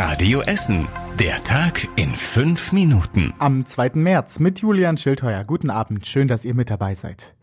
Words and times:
Radio 0.00 0.42
Essen. 0.42 0.86
Der 1.18 1.42
Tag 1.42 1.88
in 1.96 2.10
fünf 2.10 2.72
Minuten. 2.72 3.34
Am 3.40 3.66
2. 3.66 3.94
März 3.94 4.38
mit 4.38 4.60
Julian 4.60 4.96
Schildheuer. 4.96 5.42
Guten 5.42 5.70
Abend. 5.70 6.06
Schön, 6.06 6.28
dass 6.28 6.44
ihr 6.44 6.54
mit 6.54 6.70
dabei 6.70 6.94
seid. 6.94 7.34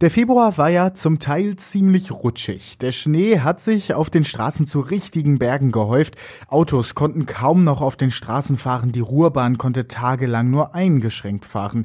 Der 0.00 0.12
Februar 0.12 0.56
war 0.58 0.68
ja 0.68 0.94
zum 0.94 1.18
Teil 1.18 1.56
ziemlich 1.56 2.12
rutschig. 2.12 2.78
Der 2.78 2.92
Schnee 2.92 3.40
hat 3.40 3.60
sich 3.60 3.94
auf 3.94 4.10
den 4.10 4.22
Straßen 4.22 4.68
zu 4.68 4.78
richtigen 4.78 5.40
Bergen 5.40 5.72
gehäuft. 5.72 6.14
Autos 6.46 6.94
konnten 6.94 7.26
kaum 7.26 7.64
noch 7.64 7.80
auf 7.80 7.96
den 7.96 8.12
Straßen 8.12 8.56
fahren. 8.56 8.92
Die 8.92 9.00
Ruhrbahn 9.00 9.58
konnte 9.58 9.88
tagelang 9.88 10.50
nur 10.50 10.76
eingeschränkt 10.76 11.46
fahren. 11.46 11.84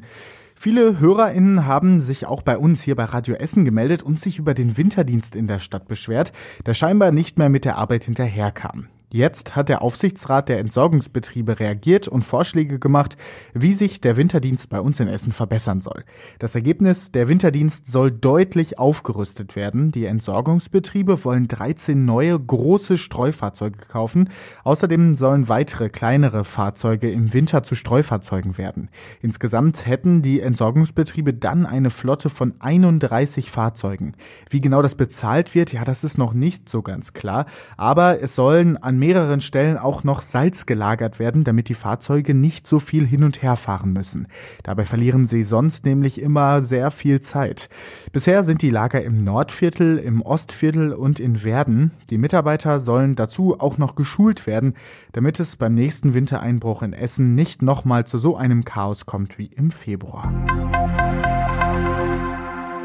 Viele 0.54 1.00
HörerInnen 1.00 1.66
haben 1.66 1.98
sich 1.98 2.26
auch 2.26 2.42
bei 2.42 2.56
uns 2.56 2.82
hier 2.82 2.94
bei 2.94 3.06
Radio 3.06 3.34
Essen 3.34 3.64
gemeldet 3.64 4.04
und 4.04 4.20
sich 4.20 4.38
über 4.38 4.54
den 4.54 4.76
Winterdienst 4.76 5.34
in 5.34 5.48
der 5.48 5.58
Stadt 5.58 5.88
beschwert, 5.88 6.32
der 6.66 6.74
scheinbar 6.74 7.10
nicht 7.10 7.36
mehr 7.36 7.48
mit 7.48 7.64
der 7.64 7.78
Arbeit 7.78 8.04
hinterherkam. 8.04 8.86
Jetzt 9.14 9.54
hat 9.54 9.68
der 9.68 9.80
Aufsichtsrat 9.80 10.48
der 10.48 10.58
Entsorgungsbetriebe 10.58 11.60
reagiert 11.60 12.08
und 12.08 12.24
Vorschläge 12.24 12.80
gemacht, 12.80 13.16
wie 13.52 13.72
sich 13.72 14.00
der 14.00 14.16
Winterdienst 14.16 14.70
bei 14.70 14.80
uns 14.80 14.98
in 14.98 15.06
Essen 15.06 15.30
verbessern 15.30 15.80
soll. 15.80 16.02
Das 16.40 16.56
Ergebnis, 16.56 17.12
der 17.12 17.28
Winterdienst 17.28 17.86
soll 17.86 18.10
deutlich 18.10 18.76
aufgerüstet 18.80 19.54
werden. 19.54 19.92
Die 19.92 20.06
Entsorgungsbetriebe 20.06 21.24
wollen 21.24 21.46
13 21.46 22.04
neue 22.04 22.36
große 22.40 22.98
Streufahrzeuge 22.98 23.78
kaufen. 23.86 24.30
Außerdem 24.64 25.14
sollen 25.14 25.48
weitere 25.48 25.90
kleinere 25.90 26.42
Fahrzeuge 26.42 27.08
im 27.08 27.32
Winter 27.32 27.62
zu 27.62 27.76
Streufahrzeugen 27.76 28.58
werden. 28.58 28.88
Insgesamt 29.22 29.86
hätten 29.86 30.22
die 30.22 30.40
Entsorgungsbetriebe 30.40 31.34
dann 31.34 31.66
eine 31.66 31.90
Flotte 31.90 32.30
von 32.30 32.54
31 32.58 33.52
Fahrzeugen. 33.52 34.16
Wie 34.50 34.58
genau 34.58 34.82
das 34.82 34.96
bezahlt 34.96 35.54
wird, 35.54 35.72
ja, 35.72 35.84
das 35.84 36.02
ist 36.02 36.18
noch 36.18 36.32
nicht 36.32 36.68
so 36.68 36.82
ganz 36.82 37.12
klar. 37.12 37.46
Aber 37.76 38.20
es 38.20 38.34
sollen 38.34 38.76
an 38.76 39.03
mehreren 39.04 39.42
Stellen 39.42 39.76
auch 39.76 40.02
noch 40.02 40.22
Salz 40.22 40.64
gelagert 40.64 41.18
werden, 41.18 41.44
damit 41.44 41.68
die 41.68 41.74
Fahrzeuge 41.74 42.32
nicht 42.32 42.66
so 42.66 42.78
viel 42.78 43.04
hin 43.04 43.22
und 43.22 43.42
her 43.42 43.56
fahren 43.56 43.92
müssen. 43.92 44.28
Dabei 44.62 44.86
verlieren 44.86 45.26
sie 45.26 45.44
sonst 45.44 45.84
nämlich 45.84 46.18
immer 46.22 46.62
sehr 46.62 46.90
viel 46.90 47.20
Zeit. 47.20 47.68
Bisher 48.12 48.44
sind 48.44 48.62
die 48.62 48.70
Lager 48.70 49.04
im 49.04 49.22
Nordviertel, 49.22 49.98
im 49.98 50.22
Ostviertel 50.22 50.94
und 50.94 51.20
in 51.20 51.44
Werden. 51.44 51.90
Die 52.08 52.16
Mitarbeiter 52.16 52.80
sollen 52.80 53.14
dazu 53.14 53.60
auch 53.60 53.76
noch 53.76 53.94
geschult 53.94 54.46
werden, 54.46 54.72
damit 55.12 55.38
es 55.38 55.56
beim 55.56 55.74
nächsten 55.74 56.14
Wintereinbruch 56.14 56.82
in 56.82 56.94
Essen 56.94 57.34
nicht 57.34 57.60
nochmal 57.60 58.06
zu 58.06 58.16
so 58.16 58.38
einem 58.38 58.64
Chaos 58.64 59.04
kommt 59.04 59.36
wie 59.36 59.50
im 59.54 59.70
Februar. 59.70 60.32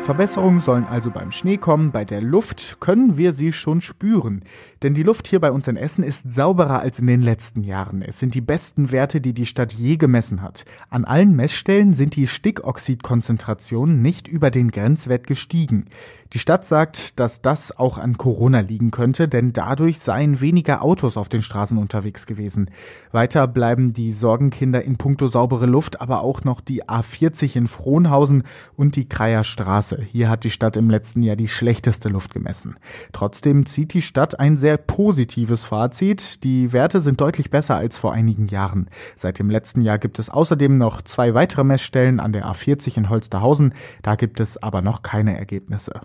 Verbesserungen 0.10 0.60
sollen 0.60 0.86
also 0.86 1.12
beim 1.12 1.30
Schnee 1.30 1.58
kommen. 1.58 1.92
Bei 1.92 2.04
der 2.04 2.20
Luft 2.20 2.78
können 2.80 3.16
wir 3.18 3.32
sie 3.32 3.54
schon 3.54 3.80
spüren. 3.80 4.42
Denn 4.82 4.96
die 4.96 5.04
Luft 5.04 5.28
hier 5.28 5.40
bei 5.40 5.52
uns 5.52 5.68
in 5.68 5.76
Essen 5.76 6.04
ist 6.04 6.34
sauberer 6.34 6.80
als 6.80 6.98
in 6.98 7.06
den 7.06 7.22
letzten 7.22 7.62
Jahren. 7.62 8.02
Es 8.02 8.18
sind 8.18 8.34
die 8.34 8.42
besten 8.42 8.92
Werte, 8.92 9.22
die 9.22 9.34
die 9.34 9.46
Stadt 9.46 9.72
je 9.72 9.98
gemessen 9.98 10.42
hat. 10.42 10.66
An 10.90 11.06
allen 11.06 11.36
Messstellen 11.36 11.94
sind 11.94 12.16
die 12.16 12.26
Stickoxidkonzentrationen 12.26 14.02
nicht 14.02 14.28
über 14.28 14.50
den 14.50 14.72
Grenzwert 14.72 15.28
gestiegen. 15.28 15.86
Die 16.34 16.38
Stadt 16.38 16.64
sagt, 16.64 17.20
dass 17.20 17.42
das 17.42 17.76
auch 17.80 17.98
an 17.98 18.20
Corona 18.20 18.60
liegen 18.60 18.92
könnte, 18.92 19.28
denn 19.28 19.52
dadurch 19.52 19.98
seien 19.98 20.42
weniger 20.42 20.84
Autos 20.84 21.18
auf 21.18 21.28
den 21.28 21.42
Straßen 21.42 21.76
unterwegs 21.80 22.28
gewesen. 22.28 22.70
Weiter 23.12 23.48
bleiben 23.48 23.94
die 23.94 24.14
Sorgenkinder 24.14 24.84
in 24.84 24.98
puncto 24.98 25.28
saubere 25.28 25.66
Luft, 25.66 26.02
aber 26.02 26.22
auch 26.22 26.44
noch 26.44 26.62
die 26.62 26.84
A40 26.84 27.56
in 27.56 27.68
Frohnhausen 27.68 28.44
und 28.76 28.96
die 28.96 29.10
Kreier 29.10 29.44
Straße. 29.44 30.04
Hier 30.04 30.30
hat 30.30 30.44
die 30.44 30.52
Stadt 30.52 30.78
im 30.78 30.92
letzten 30.92 31.24
Jahr 31.24 31.36
die 31.36 31.48
schlechteste 31.48 32.10
Luft 32.10 32.32
gemessen. 32.32 32.76
Trotzdem 33.12 33.66
zieht 33.66 33.96
die 33.96 34.04
Stadt 34.04 34.40
ein 34.40 34.56
sehr 34.56 34.78
positives 34.78 35.66
Fazit. 35.66 36.44
Die 36.44 36.72
Werte 36.74 37.02
sind 37.02 37.22
deutlich 37.22 37.50
besser 37.50 37.76
als 37.76 37.98
vor 37.98 38.14
einigen 38.14 38.50
Jahren. 38.50 38.92
Seit 39.16 39.40
dem 39.40 39.50
letzten 39.50 39.82
Jahr 39.82 39.98
gibt 39.98 40.20
es 40.20 40.30
außerdem 40.30 40.78
noch 40.78 41.02
zwei 41.02 41.34
weitere 41.34 41.64
Messstellen 41.64 42.20
an 42.20 42.34
der 42.34 42.46
A40 42.46 42.98
in 42.98 43.10
Holsterhausen. 43.10 43.74
Da 44.04 44.14
gibt 44.14 44.40
es 44.40 44.62
aber 44.62 44.84
noch 44.84 45.02
keine 45.02 45.36
Ergebnisse. 45.36 46.02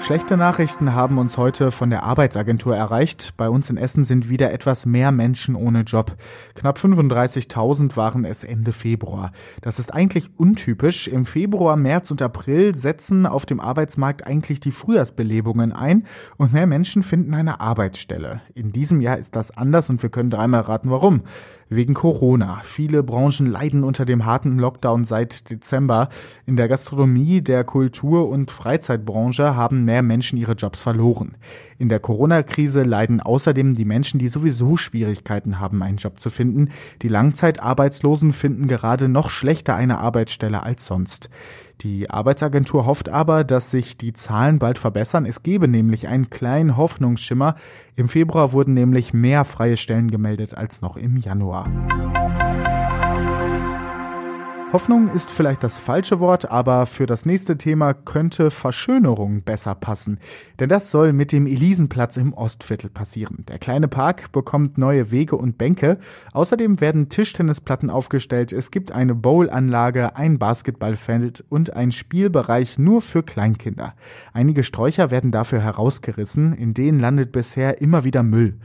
Schlechte 0.00 0.38
Nachrichten 0.38 0.94
haben 0.94 1.18
uns 1.18 1.36
heute 1.36 1.70
von 1.70 1.90
der 1.90 2.02
Arbeitsagentur 2.04 2.74
erreicht. 2.74 3.34
Bei 3.36 3.50
uns 3.50 3.68
in 3.68 3.76
Essen 3.76 4.04
sind 4.04 4.30
wieder 4.30 4.52
etwas 4.52 4.86
mehr 4.86 5.12
Menschen 5.12 5.54
ohne 5.54 5.80
Job. 5.80 6.16
Knapp 6.54 6.78
35.000 6.78 7.94
waren 7.96 8.24
es 8.24 8.42
Ende 8.42 8.72
Februar. 8.72 9.32
Das 9.60 9.78
ist 9.78 9.92
eigentlich 9.92 10.30
untypisch. 10.38 11.08
Im 11.08 11.26
Februar, 11.26 11.76
März 11.76 12.10
und 12.10 12.22
April 12.22 12.74
setzen 12.74 13.26
auf 13.26 13.44
dem 13.44 13.60
Arbeitsmarkt 13.60 14.26
eigentlich 14.26 14.60
die 14.60 14.70
Frühjahrsbelebungen 14.70 15.72
ein 15.72 16.06
und 16.38 16.54
mehr 16.54 16.66
Menschen 16.66 17.02
finden 17.02 17.34
eine 17.34 17.60
Arbeitsstelle. 17.60 18.40
In 18.54 18.72
diesem 18.72 19.02
Jahr 19.02 19.18
ist 19.18 19.36
das 19.36 19.50
anders 19.50 19.90
und 19.90 20.02
wir 20.02 20.10
können 20.10 20.30
dreimal 20.30 20.62
raten, 20.62 20.90
warum 20.90 21.24
wegen 21.68 21.94
Corona. 21.94 22.60
Viele 22.62 23.02
Branchen 23.02 23.46
leiden 23.46 23.84
unter 23.84 24.04
dem 24.04 24.24
harten 24.24 24.58
Lockdown 24.58 25.04
seit 25.04 25.50
Dezember. 25.50 26.08
In 26.46 26.56
der 26.56 26.68
Gastronomie, 26.68 27.40
der 27.40 27.64
Kultur- 27.64 28.28
und 28.28 28.50
Freizeitbranche 28.50 29.56
haben 29.56 29.84
mehr 29.84 30.02
Menschen 30.02 30.38
ihre 30.38 30.52
Jobs 30.52 30.82
verloren. 30.82 31.36
In 31.78 31.88
der 31.88 32.00
Corona-Krise 32.00 32.82
leiden 32.82 33.20
außerdem 33.20 33.74
die 33.74 33.84
Menschen, 33.84 34.18
die 34.18 34.28
sowieso 34.28 34.76
Schwierigkeiten 34.76 35.60
haben, 35.60 35.82
einen 35.82 35.98
Job 35.98 36.18
zu 36.18 36.30
finden. 36.30 36.70
Die 37.02 37.08
Langzeitarbeitslosen 37.08 38.32
finden 38.32 38.66
gerade 38.66 39.08
noch 39.08 39.30
schlechter 39.30 39.76
eine 39.76 39.98
Arbeitsstelle 39.98 40.62
als 40.62 40.86
sonst. 40.86 41.30
Die 41.82 42.10
Arbeitsagentur 42.10 42.86
hofft 42.86 43.08
aber, 43.08 43.44
dass 43.44 43.70
sich 43.70 43.96
die 43.96 44.12
Zahlen 44.12 44.58
bald 44.58 44.80
verbessern. 44.80 45.26
Es 45.26 45.44
gebe 45.44 45.68
nämlich 45.68 46.08
einen 46.08 46.28
kleinen 46.28 46.76
Hoffnungsschimmer. 46.76 47.54
Im 47.94 48.08
Februar 48.08 48.52
wurden 48.52 48.74
nämlich 48.74 49.14
mehr 49.14 49.44
freie 49.44 49.76
Stellen 49.76 50.08
gemeldet 50.08 50.54
als 50.54 50.80
noch 50.80 50.96
im 50.96 51.16
Januar. 51.16 51.70
Hoffnung 54.70 55.08
ist 55.08 55.30
vielleicht 55.30 55.64
das 55.64 55.78
falsche 55.78 56.20
Wort, 56.20 56.50
aber 56.50 56.84
für 56.84 57.06
das 57.06 57.24
nächste 57.24 57.56
Thema 57.56 57.94
könnte 57.94 58.50
Verschönerung 58.50 59.40
besser 59.40 59.74
passen. 59.74 60.18
Denn 60.60 60.68
das 60.68 60.90
soll 60.90 61.14
mit 61.14 61.32
dem 61.32 61.46
Elisenplatz 61.46 62.18
im 62.18 62.34
Ostviertel 62.34 62.90
passieren. 62.90 63.46
Der 63.48 63.58
kleine 63.58 63.88
Park 63.88 64.30
bekommt 64.30 64.76
neue 64.76 65.10
Wege 65.10 65.36
und 65.36 65.56
Bänke. 65.56 65.96
Außerdem 66.34 66.82
werden 66.82 67.08
Tischtennisplatten 67.08 67.88
aufgestellt. 67.88 68.52
Es 68.52 68.70
gibt 68.70 68.92
eine 68.92 69.14
Bowlanlage, 69.14 70.16
ein 70.16 70.38
Basketballfeld 70.38 71.42
und 71.48 71.72
ein 71.72 71.90
Spielbereich 71.90 72.76
nur 72.76 73.00
für 73.00 73.22
Kleinkinder. 73.22 73.94
Einige 74.34 74.64
Sträucher 74.64 75.10
werden 75.10 75.30
dafür 75.30 75.62
herausgerissen. 75.62 76.52
In 76.52 76.74
denen 76.74 77.00
landet 77.00 77.32
bisher 77.32 77.80
immer 77.80 78.04
wieder 78.04 78.22
Müll. 78.22 78.58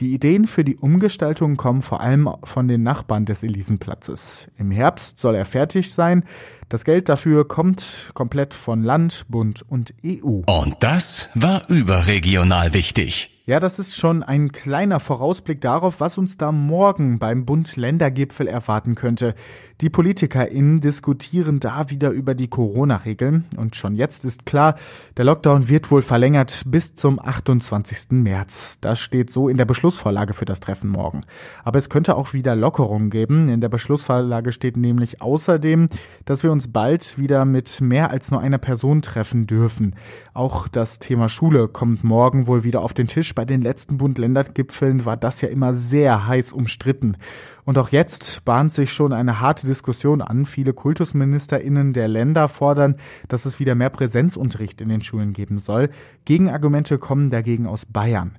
Die 0.00 0.12
Ideen 0.12 0.46
für 0.46 0.62
die 0.62 0.76
Umgestaltung 0.76 1.56
kommen 1.56 1.80
vor 1.80 2.02
allem 2.02 2.28
von 2.44 2.68
den 2.68 2.82
Nachbarn 2.82 3.24
des 3.24 3.42
Elisenplatzes. 3.42 4.50
Im 4.58 4.70
Herbst 4.70 5.18
soll 5.18 5.34
er 5.34 5.46
fertig 5.46 5.92
sein. 5.92 6.24
Das 6.68 6.84
Geld 6.84 7.08
dafür 7.08 7.48
kommt 7.48 8.10
komplett 8.12 8.52
von 8.52 8.82
Land, 8.82 9.24
Bund 9.28 9.64
und 9.68 9.94
EU. 10.04 10.42
Und 10.46 10.76
das 10.80 11.30
war 11.34 11.62
überregional 11.68 12.74
wichtig. 12.74 13.35
Ja, 13.48 13.60
das 13.60 13.78
ist 13.78 13.96
schon 13.96 14.24
ein 14.24 14.50
kleiner 14.50 14.98
Vorausblick 14.98 15.60
darauf, 15.60 16.00
was 16.00 16.18
uns 16.18 16.36
da 16.36 16.50
morgen 16.50 17.20
beim 17.20 17.44
Bund-Länder-Gipfel 17.44 18.48
erwarten 18.48 18.96
könnte. 18.96 19.36
Die 19.80 19.88
PolitikerInnen 19.88 20.80
diskutieren 20.80 21.60
da 21.60 21.88
wieder 21.88 22.10
über 22.10 22.34
die 22.34 22.48
Corona-Regeln. 22.48 23.44
Und 23.56 23.76
schon 23.76 23.94
jetzt 23.94 24.24
ist 24.24 24.46
klar, 24.46 24.74
der 25.16 25.26
Lockdown 25.26 25.68
wird 25.68 25.92
wohl 25.92 26.02
verlängert 26.02 26.64
bis 26.66 26.96
zum 26.96 27.20
28. 27.20 28.10
März. 28.10 28.78
Das 28.80 28.98
steht 28.98 29.30
so 29.30 29.48
in 29.48 29.58
der 29.58 29.64
Beschlussvorlage 29.64 30.34
für 30.34 30.44
das 30.44 30.58
Treffen 30.58 30.90
morgen. 30.90 31.20
Aber 31.62 31.78
es 31.78 31.88
könnte 31.88 32.16
auch 32.16 32.32
wieder 32.32 32.56
Lockerungen 32.56 33.10
geben. 33.10 33.48
In 33.48 33.60
der 33.60 33.68
Beschlussvorlage 33.68 34.50
steht 34.50 34.76
nämlich 34.76 35.22
außerdem, 35.22 35.88
dass 36.24 36.42
wir 36.42 36.50
uns 36.50 36.72
bald 36.72 37.16
wieder 37.16 37.44
mit 37.44 37.80
mehr 37.80 38.10
als 38.10 38.32
nur 38.32 38.40
einer 38.40 38.58
Person 38.58 39.02
treffen 39.02 39.46
dürfen. 39.46 39.94
Auch 40.34 40.66
das 40.66 40.98
Thema 40.98 41.28
Schule 41.28 41.68
kommt 41.68 42.02
morgen 42.02 42.48
wohl 42.48 42.64
wieder 42.64 42.82
auf 42.82 42.92
den 42.92 43.06
Tisch 43.06 43.35
bei 43.36 43.44
den 43.44 43.62
letzten 43.62 43.98
Bund-Länder-Gipfeln 43.98 45.04
war 45.04 45.16
das 45.16 45.40
ja 45.40 45.48
immer 45.48 45.74
sehr 45.74 46.26
heiß 46.26 46.52
umstritten. 46.52 47.16
Und 47.64 47.78
auch 47.78 47.90
jetzt 47.90 48.44
bahnt 48.44 48.72
sich 48.72 48.92
schon 48.92 49.12
eine 49.12 49.38
harte 49.38 49.68
Diskussion 49.68 50.22
an. 50.22 50.46
Viele 50.46 50.72
KultusministerInnen 50.72 51.92
der 51.92 52.08
Länder 52.08 52.48
fordern, 52.48 52.96
dass 53.28 53.44
es 53.44 53.60
wieder 53.60 53.76
mehr 53.76 53.90
Präsenzunterricht 53.90 54.80
in 54.80 54.88
den 54.88 55.02
Schulen 55.02 55.32
geben 55.32 55.58
soll. 55.58 55.90
Gegenargumente 56.24 56.98
kommen 56.98 57.30
dagegen 57.30 57.68
aus 57.68 57.86
Bayern. 57.86 58.36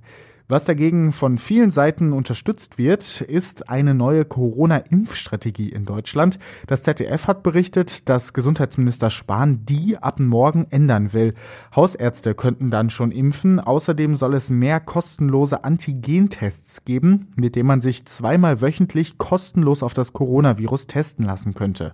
Was 0.49 0.63
dagegen 0.63 1.11
von 1.11 1.39
vielen 1.39 1.71
Seiten 1.71 2.13
unterstützt 2.13 2.77
wird, 2.77 3.19
ist 3.19 3.69
eine 3.69 3.93
neue 3.93 4.23
Corona-Impfstrategie 4.23 5.67
in 5.67 5.83
Deutschland. 5.83 6.39
Das 6.67 6.83
ZDF 6.83 7.27
hat 7.27 7.43
berichtet, 7.43 8.07
dass 8.07 8.31
Gesundheitsminister 8.31 9.09
Spahn 9.09 9.65
die 9.65 9.97
ab 9.97 10.21
morgen 10.21 10.65
ändern 10.69 11.11
will. 11.11 11.33
Hausärzte 11.75 12.33
könnten 12.33 12.71
dann 12.71 12.89
schon 12.89 13.11
impfen. 13.11 13.59
Außerdem 13.59 14.15
soll 14.15 14.35
es 14.35 14.49
mehr 14.49 14.79
kostenlose 14.79 15.65
Antigentests 15.65 16.85
geben, 16.85 17.33
mit 17.35 17.57
denen 17.57 17.67
man 17.67 17.81
sich 17.81 18.05
zweimal 18.05 18.61
wöchentlich 18.61 19.17
kostenlos 19.17 19.83
auf 19.83 19.93
das 19.93 20.13
Coronavirus 20.13 20.87
testen 20.87 21.25
lassen 21.25 21.55
könnte. 21.55 21.93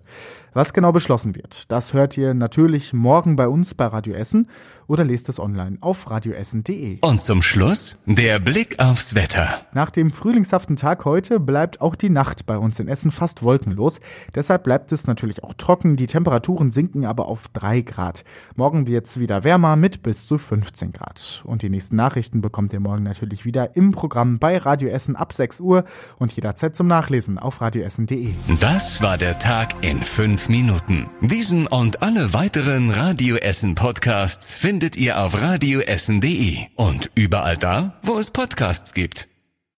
Was 0.53 0.73
genau 0.73 0.91
beschlossen 0.91 1.35
wird, 1.35 1.71
das 1.71 1.93
hört 1.93 2.15
ihr 2.15 2.35
natürlich 2.35 2.93
morgen 2.93 3.35
bei 3.35 3.47
uns 3.47 3.73
bei 3.73 3.87
Radio 3.87 4.13
Essen. 4.13 4.47
oder 4.85 5.03
lest 5.03 5.27
es 5.29 5.39
online 5.39 5.77
auf 5.81 6.11
radioessen.de. 6.11 6.99
Und 7.01 7.23
zum 7.23 7.41
Schluss 7.41 7.97
der 8.05 8.42
Blick 8.43 8.79
aufs 8.79 9.15
Wetter. 9.15 9.61
Nach 9.73 9.89
dem 9.89 10.11
frühlingshaften 10.11 10.75
Tag 10.75 11.05
heute 11.05 11.39
bleibt 11.39 11.79
auch 11.79 11.95
die 11.95 12.09
Nacht 12.09 12.45
bei 12.45 12.57
uns 12.57 12.79
in 12.79 12.89
Essen 12.89 13.11
fast 13.11 13.41
wolkenlos. 13.41 14.01
Deshalb 14.35 14.63
bleibt 14.63 14.91
es 14.91 15.07
natürlich 15.07 15.43
auch 15.43 15.53
trocken. 15.53 15.95
Die 15.95 16.07
Temperaturen 16.07 16.69
sinken 16.69 17.05
aber 17.05 17.27
auf 17.27 17.47
drei 17.53 17.81
Grad. 17.81 18.25
Morgen 18.55 18.85
wird's 18.85 19.17
wieder 19.17 19.45
wärmer 19.45 19.77
mit 19.77 20.03
bis 20.03 20.27
zu 20.27 20.37
15 20.37 20.91
Grad. 20.91 21.41
Und 21.45 21.61
die 21.61 21.69
nächsten 21.69 21.95
Nachrichten 21.95 22.41
bekommt 22.41 22.73
ihr 22.73 22.81
morgen 22.81 23.03
natürlich 23.03 23.45
wieder 23.45 23.77
im 23.77 23.91
Programm 23.91 24.39
bei 24.39 24.57
Radio 24.57 24.89
Essen 24.89 25.15
ab 25.15 25.31
6 25.31 25.61
Uhr 25.61 25.85
und 26.19 26.33
jederzeit 26.33 26.75
zum 26.75 26.87
Nachlesen 26.87 27.39
auf 27.39 27.61
radioessen.de. 27.61 28.33
Das 28.59 29.01
war 29.01 29.17
der 29.17 29.39
Tag 29.39 29.73
in 29.81 30.03
fünf 30.03 30.49
Minuten. 30.49 31.09
Diesen 31.21 31.67
und 31.67 32.01
alle 32.01 32.33
weiteren 32.33 32.89
Radio 32.89 33.37
Essen 33.37 33.75
Podcasts 33.75 34.53
findet 34.53 34.97
ihr 34.97 35.19
auf 35.23 35.41
radioessen.de 35.41 36.57
und 36.75 37.09
überall 37.15 37.57
da, 37.57 37.93
wo 38.03 38.17
es 38.19 38.32
Podcasts 38.33 38.95
gibt. 38.95 39.27